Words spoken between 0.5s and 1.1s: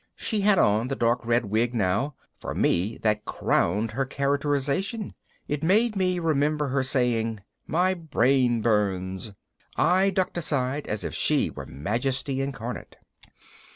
on the